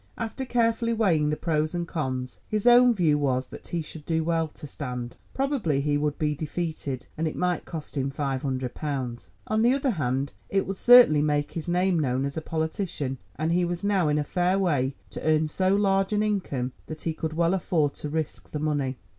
After 0.17 0.45
carefully 0.45 0.93
weighing 0.93 1.29
the 1.29 1.35
pros 1.35 1.75
and 1.75 1.87
cons, 1.87 2.39
his 2.47 2.65
own 2.65 2.91
view 2.91 3.19
was 3.19 3.45
that 3.49 3.67
he 3.67 3.83
should 3.83 4.03
do 4.03 4.23
well 4.23 4.47
to 4.47 4.65
stand. 4.65 5.15
Probably 5.35 5.79
he 5.79 5.95
would 5.95 6.17
be 6.17 6.33
defeated, 6.33 7.05
and 7.19 7.27
it 7.27 7.35
might 7.35 7.65
cost 7.65 7.95
him 7.95 8.09
five 8.09 8.41
hundred 8.41 8.73
pounds. 8.73 9.29
On 9.45 9.61
the 9.61 9.75
other 9.75 9.91
hand 9.91 10.33
it 10.49 10.65
would 10.65 10.77
certainly 10.77 11.21
make 11.21 11.51
his 11.51 11.67
name 11.67 11.99
known 11.99 12.25
as 12.25 12.35
a 12.35 12.41
politician, 12.41 13.19
and 13.35 13.51
he 13.51 13.63
was 13.63 13.83
now 13.83 14.07
in 14.07 14.17
a 14.17 14.23
fair 14.23 14.57
way 14.57 14.95
to 15.11 15.21
earn 15.23 15.47
so 15.47 15.75
large 15.75 16.11
an 16.13 16.23
income 16.23 16.71
that 16.87 17.01
he 17.01 17.13
could 17.13 17.33
well 17.33 17.53
afford 17.53 17.93
to 17.93 18.09
risk 18.09 18.49
the 18.49 18.57
money. 18.59 18.97